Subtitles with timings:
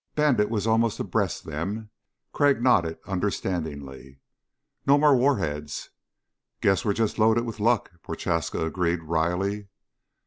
[0.15, 1.91] Bandit was almost abreast them.
[2.33, 4.17] Crag nodded understandingly.
[4.87, 5.91] "No more warheads."
[6.59, 9.67] "Guess we're just loaded with luck," Prochaska agreed wryly.